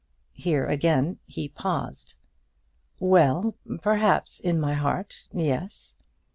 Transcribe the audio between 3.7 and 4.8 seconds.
perhaps in my